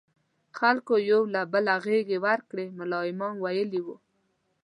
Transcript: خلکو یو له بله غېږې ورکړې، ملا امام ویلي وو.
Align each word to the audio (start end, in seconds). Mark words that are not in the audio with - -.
خلکو 0.57 0.93
یو 1.11 1.21
له 1.33 1.41
بله 1.53 1.73
غېږې 1.85 2.17
ورکړې، 2.25 2.65
ملا 2.77 2.99
امام 3.11 3.35
ویلي 3.43 3.81
وو. 3.85 3.95